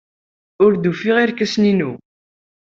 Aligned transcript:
Ur 0.63 0.71
d-ufiɣ 0.75 1.17
irkasen-inu. 1.19 1.91